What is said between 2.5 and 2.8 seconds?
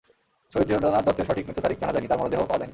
যায়নি।